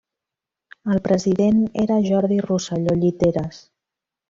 [0.93, 3.63] El president era Jordi Rosselló Lliteres.